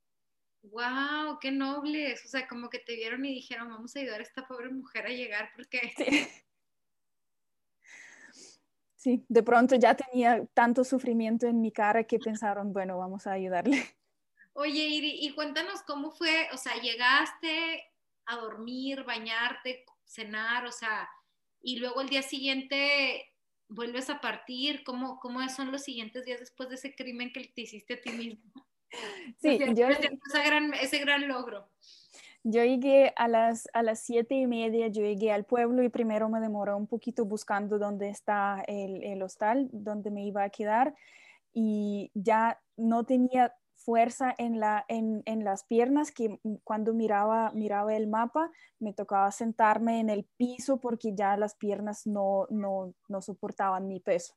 [0.64, 1.40] ¡Wow!
[1.42, 2.24] ¡Qué nobles!
[2.26, 5.06] O sea, como que te vieron y dijeron, vamos a ayudar a esta pobre mujer
[5.06, 5.92] a llegar porque...
[5.98, 6.28] Sí,
[9.04, 13.72] de pronto ya tenía tanto sufrimiento en mi cara que pensaron, bueno, vamos a ayudarle.
[14.54, 17.84] Oye, Iri, y cuéntanos cómo fue, o sea, llegaste
[18.26, 21.10] a dormir, bañarte, cenar, o sea,
[21.62, 23.34] y luego el día siguiente
[23.68, 27.62] vuelves a partir, ¿cómo, cómo son los siguientes días después de ese crimen que te
[27.62, 28.52] hiciste a ti mismo?
[29.42, 29.88] Sí, yo...
[29.88, 31.68] Ese gran, ese gran logro.
[32.46, 36.28] Yo llegué a las, a las siete y media, yo llegué al pueblo y primero
[36.28, 40.94] me demoré un poquito buscando dónde está el, el hostal, dónde me iba a quedar
[41.54, 47.96] y ya no tenía fuerza en, la, en, en, las piernas que cuando miraba, miraba
[47.96, 53.22] el mapa me tocaba sentarme en el piso porque ya las piernas no, no, no
[53.22, 54.36] soportaban mi peso.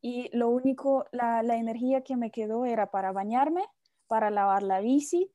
[0.00, 3.64] Y lo único, la, la energía que me quedó era para bañarme,
[4.06, 5.30] para lavar la bici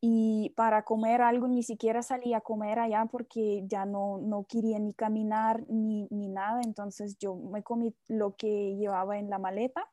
[0.00, 4.78] y para comer algo ni siquiera salía a comer allá porque ya no, no quería
[4.78, 9.90] ni caminar ni, ni, nada, entonces yo me comí lo que llevaba en la maleta,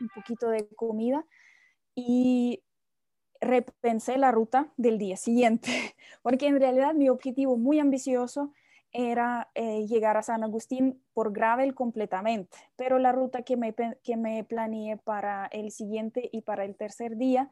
[0.00, 1.26] un poquito de comida
[1.94, 2.62] y
[3.40, 5.68] repensé la ruta del día siguiente,
[6.22, 8.52] porque en realidad mi objetivo muy ambicioso
[8.92, 14.16] era eh, llegar a San Agustín por gravel completamente, pero la ruta que me, que
[14.16, 17.50] me planeé para el siguiente y para el tercer día,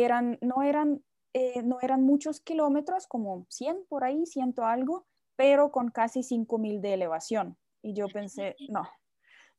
[0.00, 5.70] eran, no, eran, eh, no eran muchos kilómetros, como 100 por ahí, ciento algo, pero
[5.70, 7.58] con casi 5.000 de elevación.
[7.82, 8.88] Y yo pensé, no,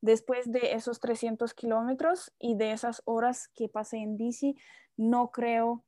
[0.02, 4.58] después de esos 300 kilómetros y de esas horas que pasé en bici,
[4.98, 5.86] no creo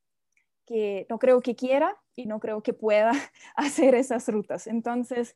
[0.66, 3.12] que, no creo que quiera y no creo que pueda
[3.56, 4.68] hacer esas rutas.
[4.68, 5.36] Entonces,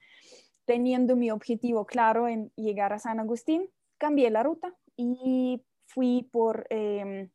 [0.66, 6.68] teniendo mi objetivo claro en llegar a San Agustín, cambié la ruta y fui por
[6.70, 7.32] em,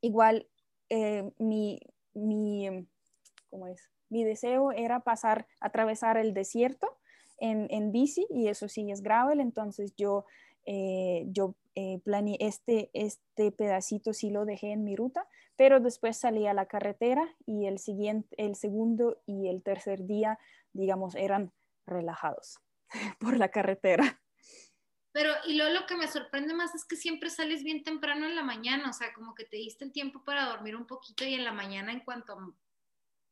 [0.00, 0.46] igual
[0.90, 1.80] eh, mi,
[2.14, 2.86] mi,
[3.50, 3.90] ¿cómo es?
[4.10, 6.98] mi deseo era pasar, atravesar el desierto
[7.38, 10.24] en, en bici y eso sí es gravel, entonces yo,
[10.66, 16.16] eh, yo eh, planeé este, este pedacito sí lo dejé en mi ruta, pero después
[16.16, 20.38] salí a la carretera y el, siguiente, el segundo y el tercer día,
[20.72, 21.52] digamos, eran
[21.86, 22.58] relajados
[23.20, 24.20] por la carretera.
[25.12, 28.36] Pero, y luego lo que me sorprende más es que siempre sales bien temprano en
[28.36, 31.34] la mañana, o sea, como que te diste el tiempo para dormir un poquito y
[31.34, 32.36] en la mañana en cuanto,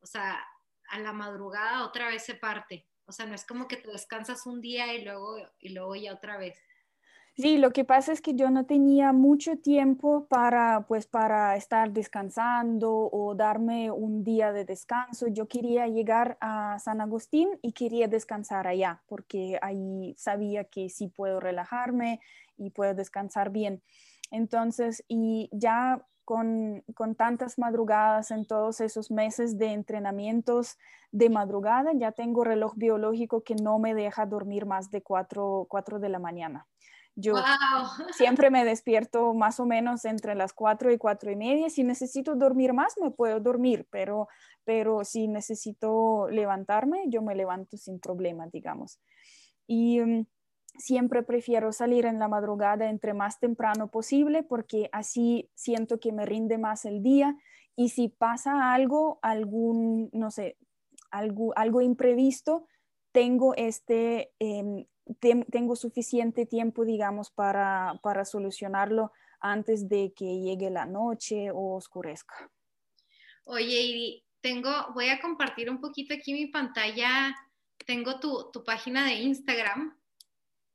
[0.00, 0.44] o sea,
[0.88, 2.86] a la madrugada otra vez se parte.
[3.04, 6.14] O sea, no es como que te descansas un día y luego, y luego ya
[6.14, 6.58] otra vez.
[7.38, 11.92] Sí, lo que pasa es que yo no tenía mucho tiempo para, pues, para estar
[11.92, 15.26] descansando o darme un día de descanso.
[15.28, 21.08] Yo quería llegar a San Agustín y quería descansar allá, porque ahí sabía que sí
[21.08, 22.20] puedo relajarme
[22.56, 23.82] y puedo descansar bien.
[24.30, 30.78] Entonces, y ya con, con, tantas madrugadas en todos esos meses de entrenamientos
[31.12, 35.98] de madrugada, ya tengo reloj biológico que no me deja dormir más de 4, 4
[36.00, 36.66] de la mañana.
[37.16, 37.34] Yo
[38.12, 41.70] siempre me despierto más o menos entre las cuatro y cuatro y media.
[41.70, 44.28] Si necesito dormir más, me puedo dormir, pero,
[44.64, 49.00] pero si necesito levantarme, yo me levanto sin problema, digamos.
[49.66, 50.26] Y mm,
[50.76, 56.26] siempre prefiero salir en la madrugada entre más temprano posible porque así siento que me
[56.26, 57.34] rinde más el día.
[57.76, 60.58] Y si pasa algo, algún, no sé,
[61.10, 62.66] algo, algo imprevisto,
[63.12, 64.32] tengo este...
[64.38, 64.84] Em,
[65.20, 72.50] tengo suficiente tiempo, digamos, para, para solucionarlo antes de que llegue la noche o oscurezca.
[73.44, 77.34] Oye, Iri, tengo, voy a compartir un poquito aquí mi pantalla.
[77.84, 79.96] Tengo tu, tu página de Instagram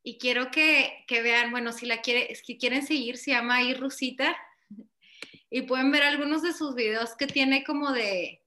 [0.04, 4.36] y quiero que, que, vean, bueno, si la quiere, si quieren seguir, se llama Irusita
[5.50, 8.42] y pueden ver algunos de sus videos que tiene como de,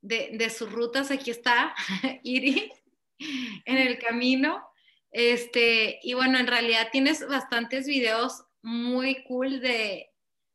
[0.00, 1.10] de, de sus rutas.
[1.10, 1.74] Aquí está
[2.22, 2.72] Iri
[3.18, 4.66] en el camino.
[5.18, 10.12] Este, y bueno, en realidad tienes bastantes videos muy cool de,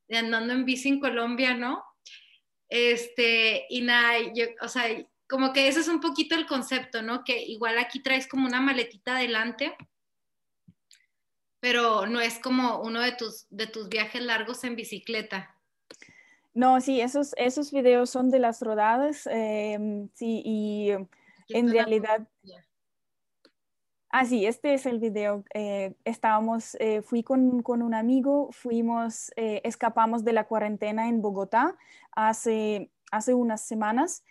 [0.07, 1.83] de andando en bici en Colombia, ¿no?
[2.69, 4.83] Este, y nada, yo, o sea,
[5.27, 7.23] como que ese es un poquito el concepto, ¿no?
[7.23, 9.75] Que igual aquí traes como una maletita adelante,
[11.59, 15.55] pero no es como uno de tus, de tus viajes largos en bicicleta.
[16.53, 20.91] No, sí, esos, esos videos son de las rodadas, em, sí, y
[21.49, 22.27] en realidad...
[24.13, 25.45] Ah, sí, este es el video.
[25.53, 31.21] Eh, estábamos, eh, fui con, con, un amigo, fuimos, eh, escapamos de la cuarentena en
[31.21, 31.77] Bogotá
[32.11, 34.25] hace, hace unas semanas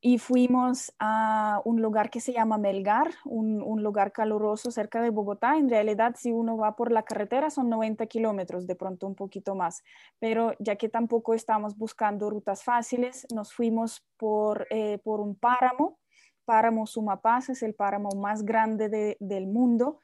[0.00, 5.10] y fuimos a un lugar que se llama Melgar, un, un, lugar caluroso cerca de
[5.10, 5.56] Bogotá.
[5.56, 9.54] En realidad, si uno va por la carretera, son 90 kilómetros, de pronto un poquito
[9.54, 9.84] más.
[10.18, 15.98] Pero ya que tampoco estamos buscando rutas fáciles, nos fuimos por, eh, por un páramo.
[16.46, 20.00] Páramo Sumapaz es el páramo más grande de, del mundo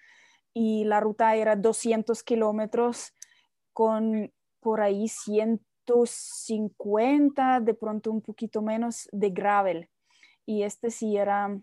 [0.53, 3.15] y la ruta era 200 kilómetros
[3.73, 4.31] con
[4.61, 9.89] por ahí 150, de pronto un poquito menos de gravel
[10.47, 11.59] y este sí era,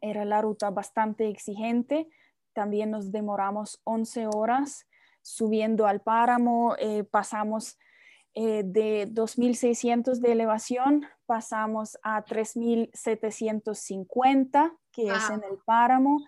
[0.00, 2.08] era la ruta bastante exigente.
[2.52, 4.86] También nos demoramos 11 horas
[5.22, 7.78] subiendo al páramo, eh, pasamos
[8.34, 16.26] eh, de 2.600 de elevación, pasamos a 3.750, que es en el páramo.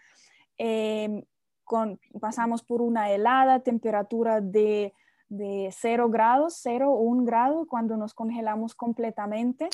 [0.57, 1.25] Em,
[1.65, 4.95] con, pasamos por una helada temperatura de,
[5.29, 9.69] de 0 grados, 0 o 1 grado cuando nos congelamos completamente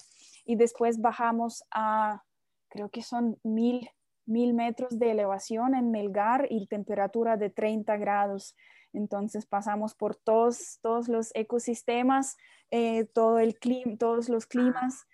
[0.47, 2.23] y después bajamos a,
[2.71, 3.91] creo que son mil,
[4.25, 8.57] mil metros de elevación en Melgar y temperatura de 30 grados.
[8.95, 12.39] Entonces pasamos por todos, todos los ecosistemas,
[12.71, 15.07] eh, todo el clima, todos los climas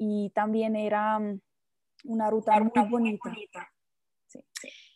[0.00, 1.40] y también era mm,
[2.04, 3.70] una ruta muy bonita.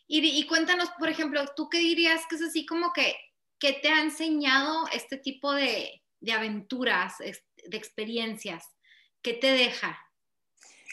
[0.07, 3.15] Y, y, cuéntanos, por ejemplo, ¿tú qué dirías que es así como que,
[3.59, 8.75] que te ha enseñado este tipo de, de aventuras, de experiencias?
[9.21, 9.99] ¿Qué te deja?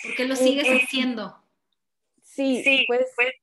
[0.02, 1.42] ¿Por qué lo sigues haciendo?
[2.22, 3.34] Sí, pues, pues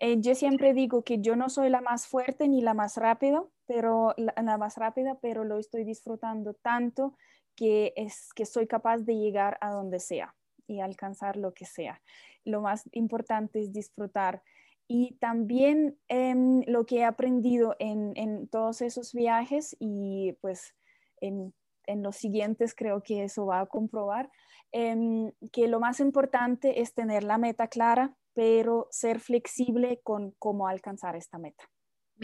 [0.00, 3.44] eh, yo siempre digo que yo no soy la más fuerte ni la más rápida,
[3.66, 7.16] pero la, más rápida, pero lo estoy disfrutando tanto
[7.62, 10.34] que es que soy capaz de llegar a donde sea
[10.66, 12.02] y alcanzar lo que sea.
[12.44, 14.42] Lo más importante es disfrutar.
[14.88, 20.74] Y también em, lo que he aprendido en, en, todos esos viajes y pues
[21.20, 21.54] en
[21.86, 24.30] en los siguientes creo que eso va a comprobar,
[24.72, 30.68] em, que lo más importante es tener la meta clara, pero ser flexible con cómo
[30.68, 31.64] alcanzar esta meta.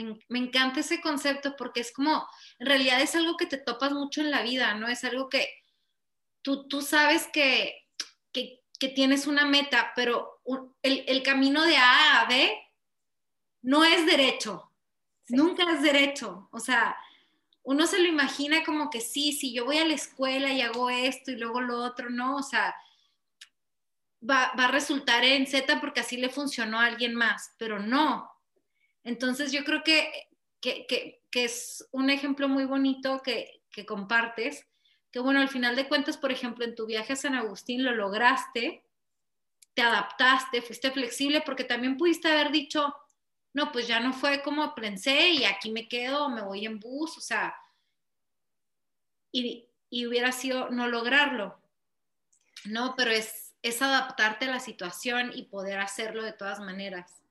[0.03, 2.27] Me, me, encanta ese concepto porque es como,
[2.59, 4.89] en realidad es algo que te topas mucho en la vida, ¿no?
[4.89, 5.49] Es algo que
[6.43, 7.87] tú, tú sabes que,
[8.33, 10.41] que, que tienes una meta, pero
[10.83, 12.57] el, el, camino de A a B
[13.63, 14.73] no es derecho,
[15.27, 15.35] sí.
[15.35, 16.49] nunca es derecho.
[16.53, 16.97] O sea,
[17.63, 20.91] uno se lo imagina como que sí, si yo voy a la escuela y hago
[20.91, 22.75] esto y luego lo otro, no, o sea,
[24.29, 28.31] va, a resultar en Z porque así le funcionó a alguien más, pero no.
[29.05, 30.29] Entonces yo creo que,
[30.61, 34.67] que, es un ejemplo muy bonito que, que compartes,
[35.11, 37.95] que bueno, al final de cuentas, por ejemplo, en tu viaje a San Agustín lo
[37.95, 38.85] lograste,
[39.75, 42.95] te adaptaste, fuiste flexible, porque también pudiste haber dicho,
[43.55, 47.17] no, pues ya no fue como pensé y aquí me quedo, me voy en bus,
[47.17, 47.55] o sea,
[49.33, 49.67] y,
[50.07, 51.59] hubiera sido no lograrlo,
[52.65, 52.95] ¿no?
[52.97, 57.23] Pero es, es adaptarte a la situación y poder hacerlo de todas maneras,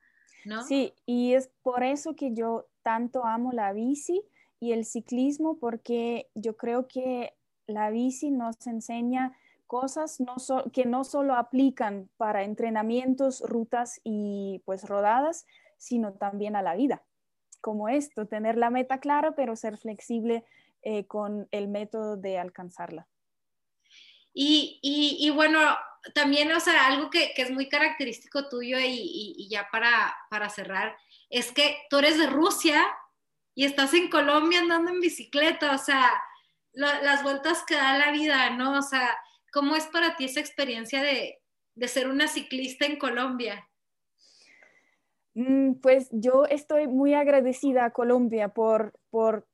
[0.46, 0.64] ¿no?
[0.64, 4.24] Sí, y es por eso que yo tanto amo la bici
[4.60, 7.34] y el ciclismo, porque yo creo que
[7.68, 10.18] la bici nos enseña cosas
[10.72, 15.46] que no solo aplican para entrenamientos, rutas y pues rodadas,
[15.78, 17.04] sino también a la vida,
[17.62, 20.46] como esto, tener la meta clara, pero ser flexible
[20.82, 23.08] eh, con el método de alcanzarla.
[24.40, 24.80] Y,
[25.20, 25.60] y, bueno,
[26.14, 30.48] también, o sea, algo que, que es muy característico tuyo y, y, ya para, para
[30.48, 30.96] cerrar,
[31.32, 32.86] es que tú eres de Rusia
[33.56, 36.12] y estás en Colombia andando en bicicleta, o sea,
[36.74, 38.78] las vueltas que da la vida, ¿no?
[38.78, 39.18] O sea,
[39.52, 41.42] ¿cómo es para ti esa experiencia de,
[41.74, 43.68] de ser una ciclista en Colombia?
[45.34, 49.48] Mm, pues yo estoy muy agradecida a Colombia por, por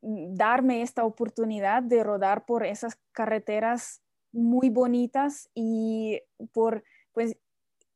[0.00, 4.00] darme esta oportunidad de rodar por esas carreteras
[4.32, 6.20] muy bonitas y
[6.52, 7.36] por, pues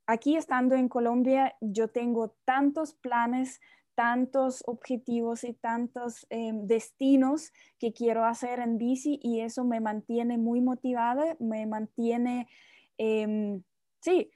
[0.06, 3.60] aquí estando en Colombia, yo tengo tantos planes,
[3.94, 10.36] tantos objetivos y tantos eh, destinos que quiero hacer en bici y eso me mantiene
[10.36, 12.48] muy motivada, me mantiene,
[12.98, 13.60] eh,
[14.00, 14.30] sí,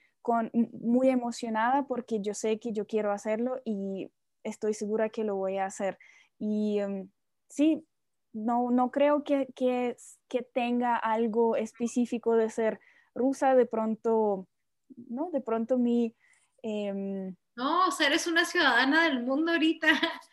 [0.73, 4.11] muy emocionada porque yo sé que yo quiero hacerlo y
[4.43, 5.97] estoy segura que lo voy a hacer.
[6.37, 7.09] Y em,
[7.47, 7.85] sí,
[8.33, 9.95] no, no creo que, que,
[10.27, 12.79] que, tenga algo específico de ser
[13.15, 14.47] rusa, de pronto,
[14.95, 15.29] ¿no?
[15.31, 16.15] De pronto mi...
[16.61, 19.87] Em, no, o sea, eres una ciudadana del mundo ahorita.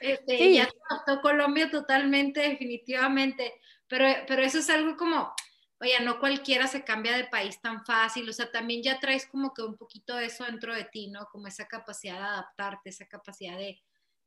[0.00, 0.68] Este, Ya
[1.06, 3.54] te Colombia totalmente, definitivamente,
[3.88, 5.32] pero, pero eso es algo como,
[5.80, 9.54] oye, no cualquiera se cambia de país tan fácil, o sea, también ya traes como
[9.54, 11.26] que un poquito de eso dentro de ti, ¿no?
[11.32, 13.82] Como esa capacidad de adaptarte, esa capacidad de,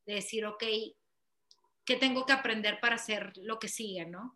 [0.08, 0.64] de decir, ok,
[1.88, 4.36] ¿qué tengo que aprender para hacer lo que sigue, ¿no?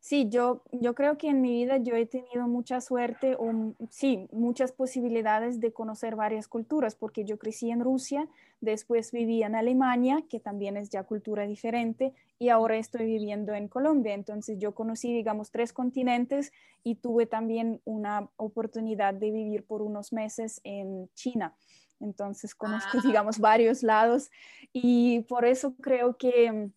[0.00, 4.28] Sí, yo, yo creo que en mi vida yo he tenido mucha suerte o sí,
[4.30, 8.28] muchas posibilidades de conocer varias culturas, porque yo crecí en Rusia,
[8.60, 13.66] después viví en Alemania, que también es ya cultura diferente, y ahora estoy viviendo en
[13.66, 14.14] Colombia.
[14.14, 16.52] Entonces yo conocí, digamos, tres continentes
[16.84, 21.56] y tuve también una oportunidad de vivir por unos meses en China.
[22.00, 23.02] Entonces conozco, ah.
[23.04, 24.30] digamos, varios lados
[24.72, 26.70] y por eso creo que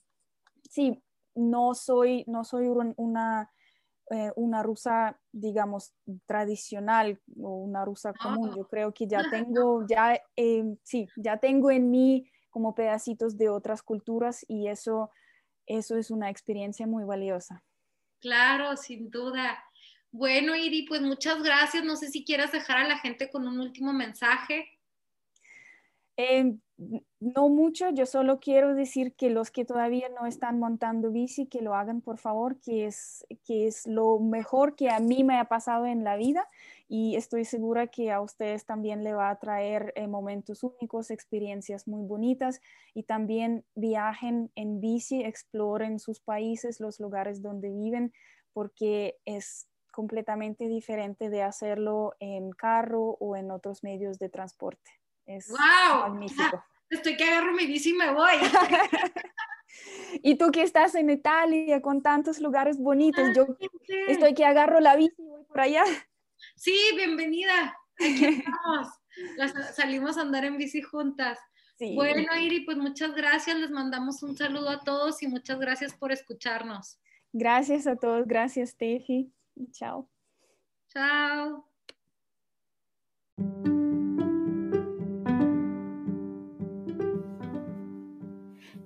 [0.70, 1.02] sí,
[1.36, 3.52] no soy, no soy una,
[4.12, 5.94] eh, una rusa, digamos,
[6.26, 8.54] tradicional o una rusa común.
[8.56, 13.50] Yo creo que ya tengo, ya, eh, sí, ya tengo en mí como pedacitos de
[13.50, 15.12] otras culturas y eso,
[15.66, 17.64] eso es una experiencia muy valiosa.
[18.20, 19.64] Claro, sin duda.
[20.12, 21.84] Bueno, Iri, pues muchas gracias.
[21.84, 24.68] No sé si quieras dejar a la gente con un último mensaje.
[27.20, 31.62] No mucho, yo solo quiero decir que los que todavía no están montando bici, que
[31.62, 35.46] lo hagan por favor, que es, que es lo mejor que a mí me ha
[35.46, 36.48] pasado en la vida
[36.88, 41.88] y estoy segura que a ustedes también le va a traer eh, momentos únicos, experiencias
[41.88, 42.62] muy bonitas
[42.94, 48.14] y también viajen en bici, exploren sus países, los lugares donde viven,
[48.54, 54.99] porque es completamente diferente de hacerlo en carro o en otros medios de transporte.
[55.30, 56.10] Es wow.
[56.10, 56.64] magnífico.
[56.90, 58.32] Estoy que agarro mi bici y me voy.
[60.24, 63.46] y tú que estás en Italia con tantos lugares bonitos, yo
[64.08, 65.84] estoy que agarro la bici y voy por allá.
[66.56, 67.78] Sí, bienvenida.
[68.00, 68.88] Aquí estamos.
[69.76, 71.38] salimos a andar en bici juntas.
[71.80, 73.56] Bueno, Iri, pues muchas gracias.
[73.56, 77.00] Les mandamos un saludo a todos y muchas gracias por escucharnos.
[77.32, 78.28] Gracias a todos.
[78.28, 79.32] Gracias, Steffi.
[79.74, 80.10] Chao.
[80.92, 81.70] Chao.